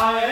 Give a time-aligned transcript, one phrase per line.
[0.00, 0.27] آئے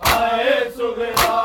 [0.00, 1.35] آئے سگرا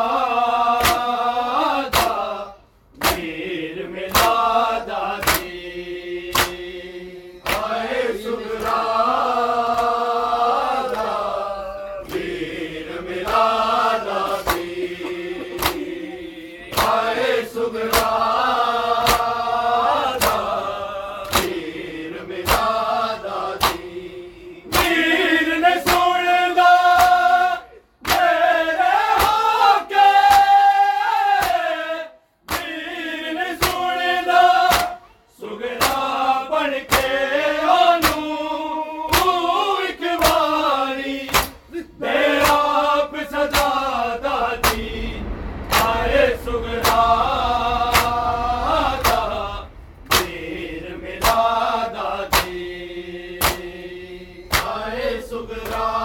[55.21, 56.00] سگرا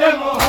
[0.00, 0.39] idemo!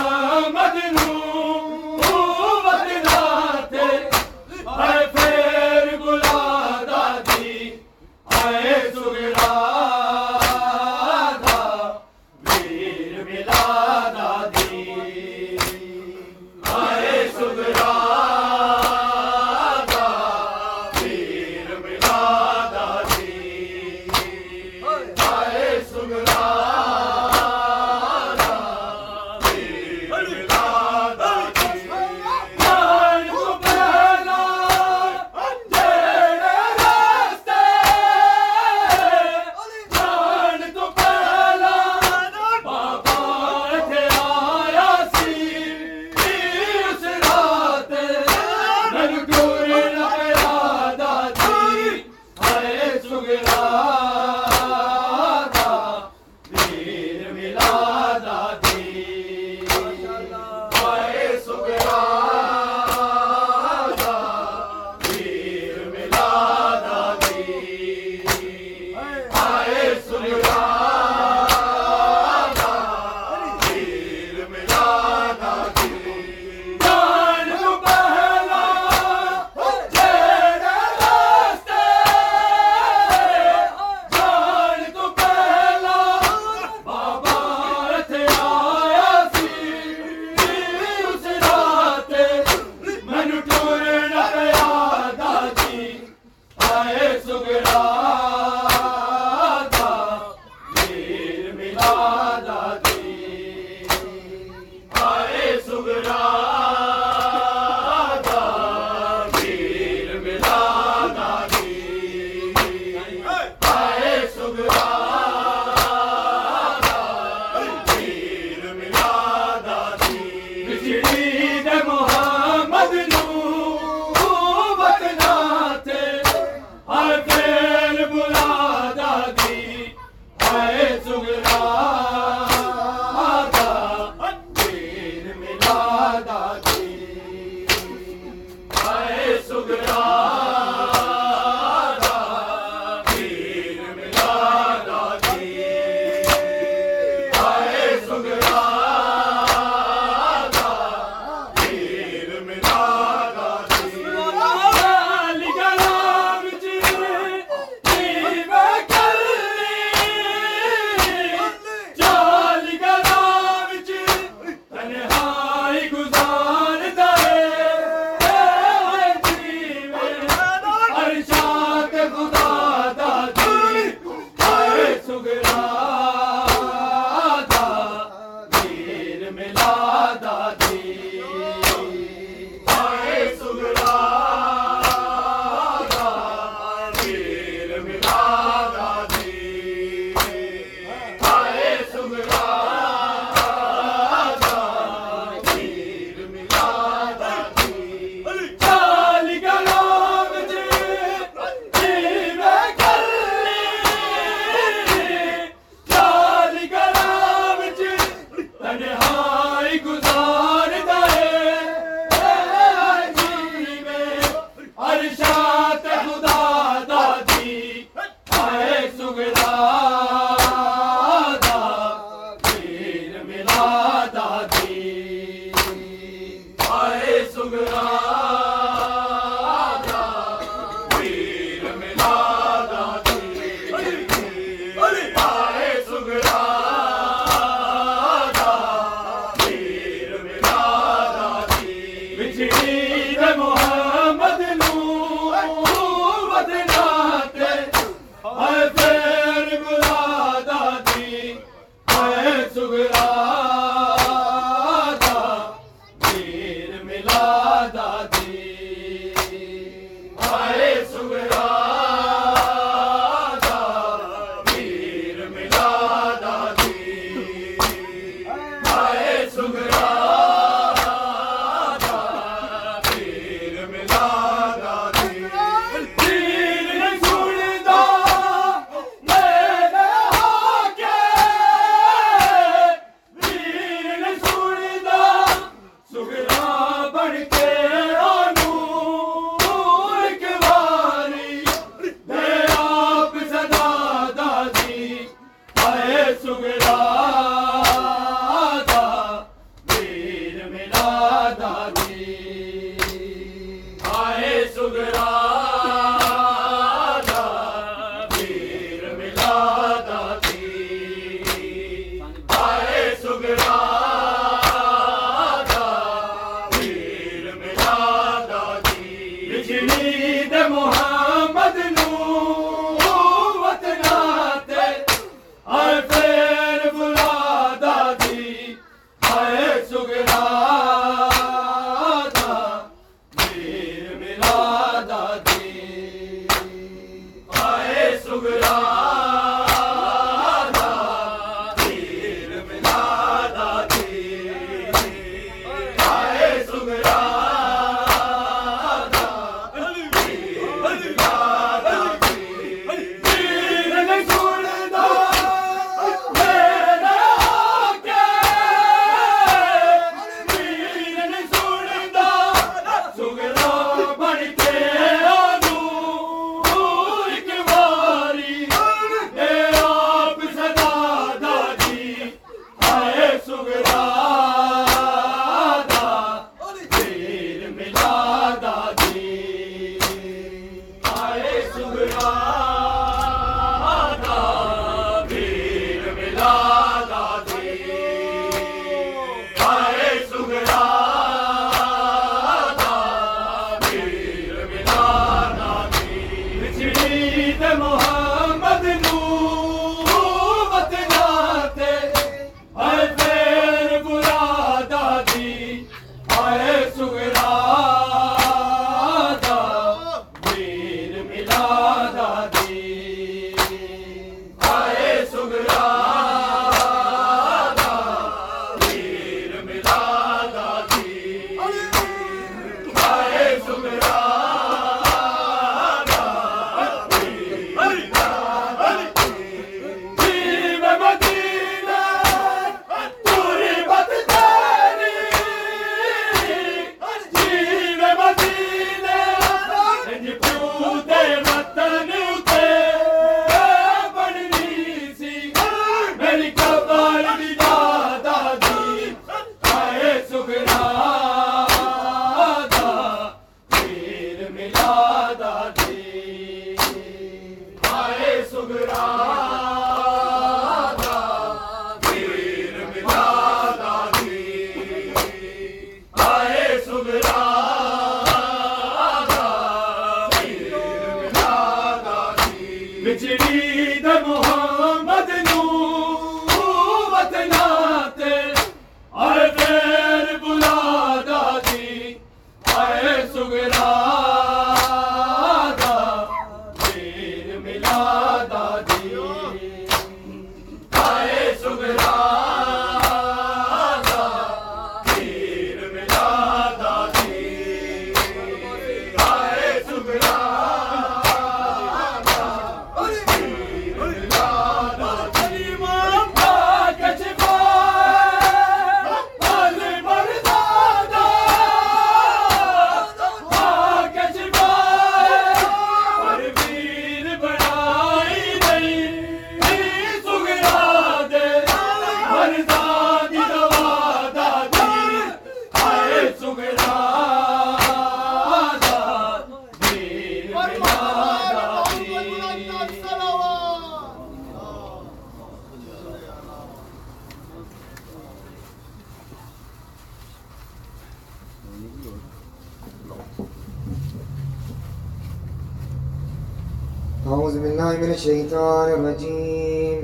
[548.01, 549.81] الشيطان الرجيم.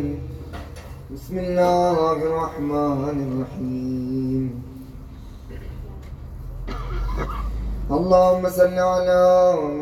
[1.13, 4.43] بسم الله الرحمن الرحيم.
[7.97, 9.25] اللهم صل على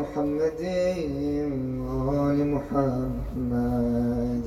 [0.00, 0.62] محمد
[1.88, 4.42] وآل محمد.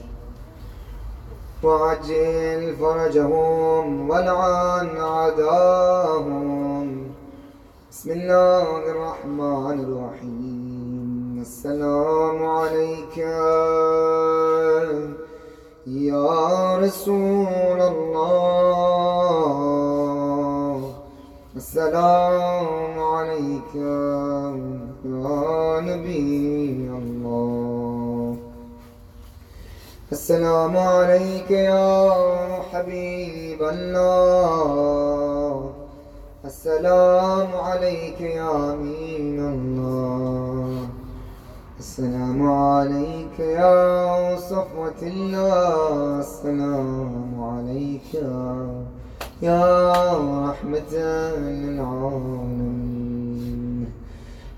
[1.64, 6.86] وعجل فرجهم والعن أعداهم
[7.92, 10.59] بسم الله الرحمن الرحيم.
[11.42, 13.18] السلام عليك
[15.88, 18.40] يا رسول الله.
[21.56, 24.52] السلام عليك يا
[25.90, 28.36] نبي الله.
[30.12, 32.10] السلام عليك يا
[32.72, 34.74] حبيب الله.
[36.46, 40.49] السلام عليك يا أمين الله.
[42.00, 48.12] السلام عليك يا صفوة الله السلام عليك
[49.44, 49.92] يا
[50.48, 50.94] رحمة
[51.60, 52.70] للعالمين.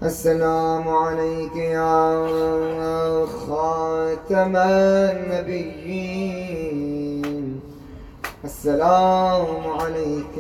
[0.04, 2.26] السلام عليك يا
[3.26, 4.56] خاتم
[5.10, 5.86] النبيين.
[8.46, 9.48] السلام
[9.80, 10.36] عليك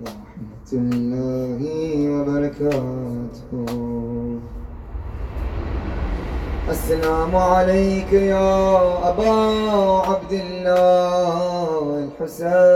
[0.00, 1.60] ورحمة الله
[2.14, 3.05] وبركاته.
[6.70, 9.30] السلام عليك يا أبا
[10.10, 12.66] عبد الله الحسين.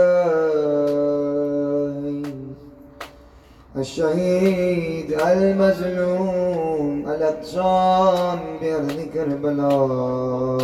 [3.77, 10.61] الشهيد المظلوم الأقشام بأرض كربلاء.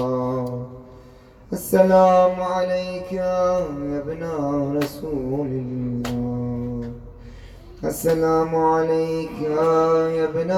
[1.53, 4.23] السلام عليك يا ابن
[4.77, 6.06] رسول الله.
[7.87, 10.51] السلام عليك يا ابن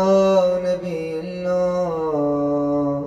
[0.65, 3.01] نبي الله.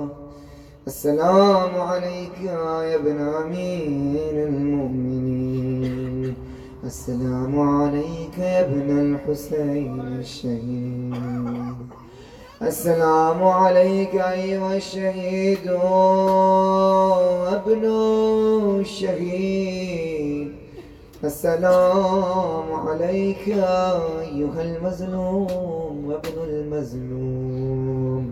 [0.87, 6.35] السلام عليك يا ابن أمير المؤمنين.
[6.85, 11.15] السلام عليك يا ابن الحسين الشهيد.
[12.63, 15.67] السلام عليك أيها الشهيد
[17.59, 17.85] ابن
[18.81, 20.02] الشهيد.
[21.25, 28.25] السلام عليك أيها المظلوم وابن المظلوم.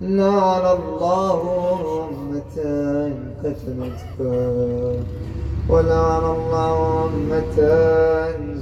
[0.00, 1.40] لعن الله
[2.08, 2.56] أمة
[3.44, 4.18] قتلتك
[5.68, 7.56] ولعن الله أمة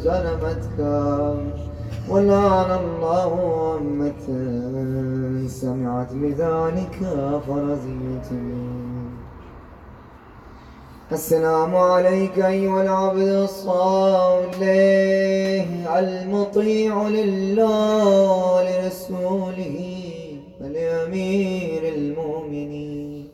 [0.04, 0.78] ظلمتك
[2.11, 3.30] ولعن الله
[3.78, 4.26] أمة
[5.48, 6.96] سمعت بذلك
[7.46, 8.95] فرزيت منك.
[11.12, 14.66] السلام عليك أيها العبد الصالح،
[15.97, 19.79] المطيع لله، لرسوله
[20.61, 23.29] ولأمير المؤمنين،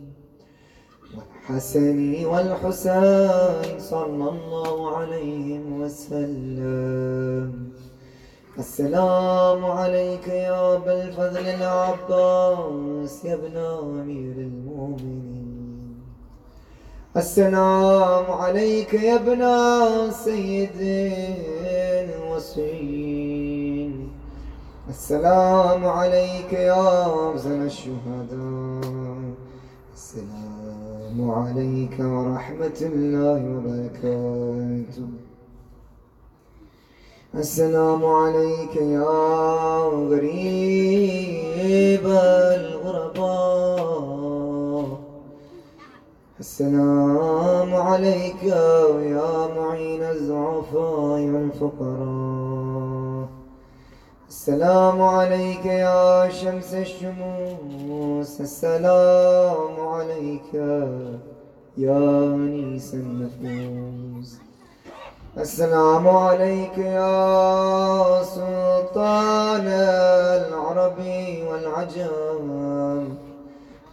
[1.17, 7.73] والحسن والحسين صلى الله عليهم وسلم.
[8.59, 15.32] السلام عليك يا أبا الفضل العباس، يا ابن أمير المؤمنين.
[17.17, 19.43] السلام عليك يا ابن
[20.11, 20.81] سيد
[22.09, 24.09] الوصين
[24.89, 29.35] السلام عليك يا أفضل الشهداء.
[29.95, 35.09] السلام عليك ورحمة الله وبركاته.
[37.35, 39.05] السلام عليك يا
[40.11, 42.07] غريب
[42.57, 44.12] الغرباء.
[46.43, 53.29] السلام عليك يا معين الضعفاء والفقراء.
[54.29, 58.41] السلام عليك يا شمس الشموس.
[58.41, 60.55] السلام عليك
[61.79, 64.31] يا أنيس النفوس.
[65.39, 69.67] السلام عليك يا سلطان
[70.39, 72.43] العربي والعجم.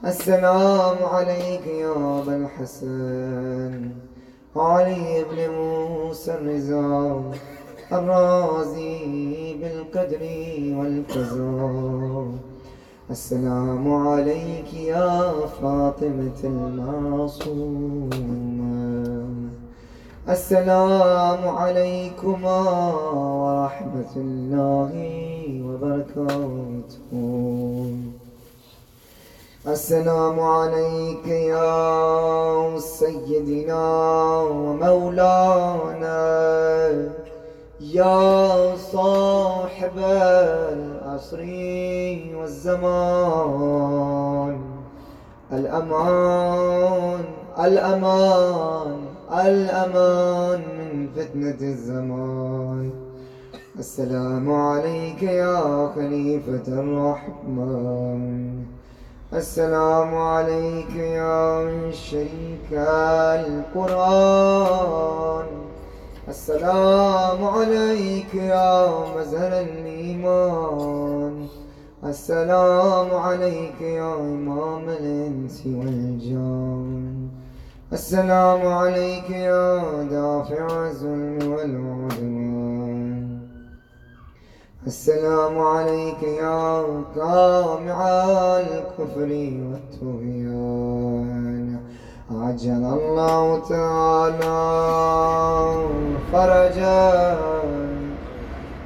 [0.06, 3.92] السلام عليك يا أبا الحسن.
[4.56, 7.32] علي بن موسى الرضا
[7.92, 10.24] الرازي بالقدر
[10.78, 12.32] والقضاء.
[13.12, 15.32] السلام عليك يا
[15.62, 18.20] فاطمة المعصومة.
[20.30, 22.62] السلام عليكما
[23.14, 24.94] ورحمة الله
[25.68, 27.20] وبركاته.
[29.72, 33.86] السلام عليك يا سيدنا
[34.42, 36.20] ومولانا.
[37.80, 41.40] يا صاحب العصر
[42.40, 43.76] والزمان.
[45.54, 47.24] الأمان
[47.60, 48.92] الأمان
[49.46, 52.92] الأمان من فتنة الزمان.
[53.80, 58.40] السلام عليك يا خليفة الرحمن.
[59.34, 62.74] السلام عليك يا شريك
[63.78, 65.46] القرآن.
[66.28, 71.48] السلام عليك يا مزهر الإيمان.
[72.04, 77.30] السلام عليك يا إمام الإنس والجان.
[77.94, 82.59] السلام عليك يا دافع الظلم والعدوان.
[84.88, 86.84] السلام عليك يا
[87.16, 88.08] كامع
[88.60, 89.30] الكفر
[89.70, 91.00] والطغيان.
[92.32, 94.62] عجل الله تعالى
[96.32, 97.38] فرجا.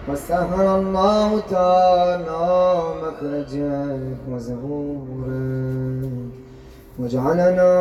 [0.09, 3.99] وسهل الله تعالى مخرجا
[4.31, 5.63] وزهورا.
[6.99, 7.71] واجعلنا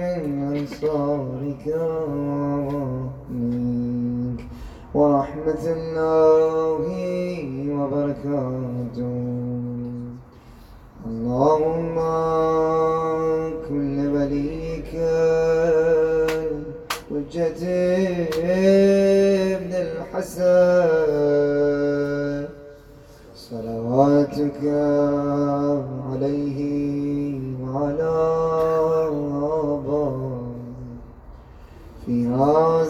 [0.00, 0.22] من
[0.56, 1.66] أنصارك
[2.08, 3.85] ومنك
[4.96, 6.84] ورحمة الله
[7.78, 9.16] وبركاته.
[11.06, 11.96] اللهم
[13.68, 14.92] كل وليك
[17.08, 17.62] حجة
[19.56, 20.88] ابن الحسن.
[23.36, 24.60] صلواتك
[26.10, 26.58] عليه
[27.62, 28.16] وعلى
[29.72, 30.36] آبائه.
[32.06, 32.85] في هذه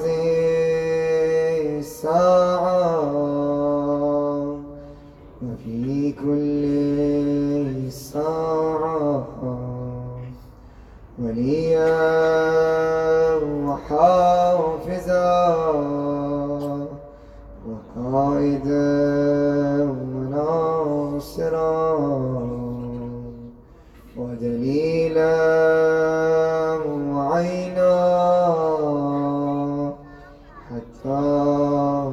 [11.37, 13.35] وليا
[13.69, 15.37] وحافظا
[17.69, 18.89] وقائدا
[20.15, 21.93] وناصرا
[24.17, 25.37] ودليلا
[27.13, 27.95] وعينا
[30.69, 32.13] حتى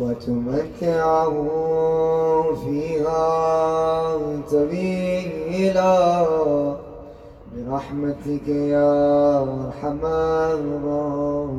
[0.00, 2.05] وتمتعه
[2.64, 3.26] فيها
[4.50, 5.96] طويلا
[7.52, 8.92] برحمتك يا
[9.42, 10.02] أرحم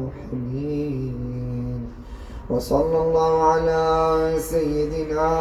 [0.08, 1.18] الراحمين.
[2.50, 3.84] وصلى الله على
[4.40, 5.32] سيدنا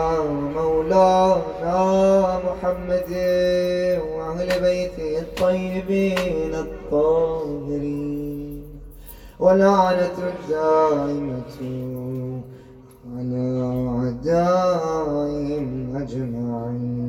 [0.57, 1.81] مولانا
[2.47, 3.11] محمد
[4.11, 8.27] وأهل بيته الطيبين الطاهرين.
[9.40, 11.57] ولعنة الدائمة
[13.16, 13.45] على
[14.07, 17.06] أعدائهم أجمعين.